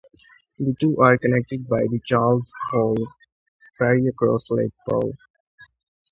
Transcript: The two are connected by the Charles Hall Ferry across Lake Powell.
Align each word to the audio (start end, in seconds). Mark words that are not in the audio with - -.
The 0.57 0.73
two 0.79 0.99
are 0.99 1.15
connected 1.19 1.67
by 1.69 1.81
the 1.83 2.01
Charles 2.03 2.51
Hall 2.71 2.95
Ferry 3.77 4.07
across 4.07 4.49
Lake 4.49 4.73
Powell. 4.89 5.13